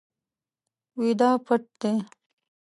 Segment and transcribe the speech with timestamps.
[0.99, 1.93] ویده پټ دی